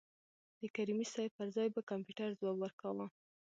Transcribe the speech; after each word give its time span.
د 0.59 0.61
کریمي 0.75 1.05
صیب 1.13 1.31
پر 1.37 1.47
ځای 1.55 1.67
به 1.73 1.81
کمپیوټر 1.91 2.29
ځواب 2.39 2.57
ورکاوه. 2.59 3.05